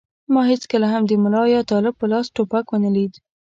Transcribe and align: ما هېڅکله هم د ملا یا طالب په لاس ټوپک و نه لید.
ما 0.33 0.41
هېڅکله 0.51 0.87
هم 0.93 1.03
د 1.07 1.11
ملا 1.23 1.43
یا 1.55 1.61
طالب 1.71 1.93
په 1.97 2.05
لاس 2.11 2.25
ټوپک 2.35 2.65
و 2.69 2.75
نه 2.83 2.89
لید. 2.95 3.13